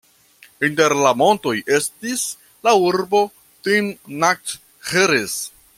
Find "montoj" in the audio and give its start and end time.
1.19-1.53